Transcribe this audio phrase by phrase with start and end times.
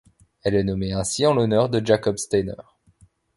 [0.41, 2.55] Elle est nommée ainsi en l'honneur de Jakob Steiner.